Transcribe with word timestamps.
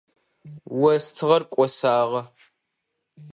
Остыгъэр 0.89 1.43
кӏосагъэ. 1.53 2.21